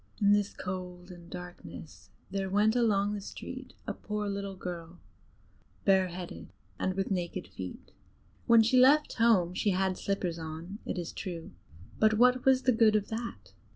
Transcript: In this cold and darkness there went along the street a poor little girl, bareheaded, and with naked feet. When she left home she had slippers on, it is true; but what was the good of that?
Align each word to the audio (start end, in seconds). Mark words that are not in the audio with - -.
In 0.19 0.33
this 0.33 0.51
cold 0.51 1.11
and 1.11 1.29
darkness 1.29 2.09
there 2.31 2.49
went 2.49 2.75
along 2.75 3.13
the 3.13 3.21
street 3.21 3.75
a 3.85 3.93
poor 3.93 4.27
little 4.27 4.55
girl, 4.55 4.99
bareheaded, 5.85 6.51
and 6.79 6.95
with 6.95 7.11
naked 7.11 7.47
feet. 7.47 7.91
When 8.47 8.63
she 8.63 8.79
left 8.79 9.13
home 9.17 9.53
she 9.53 9.69
had 9.69 9.99
slippers 9.99 10.39
on, 10.39 10.79
it 10.87 10.97
is 10.97 11.11
true; 11.11 11.51
but 11.99 12.15
what 12.15 12.45
was 12.45 12.63
the 12.63 12.71
good 12.71 12.95
of 12.95 13.09
that? 13.09 13.53